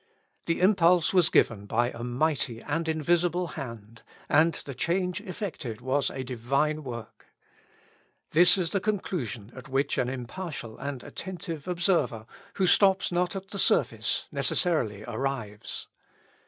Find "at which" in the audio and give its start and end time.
9.55-9.99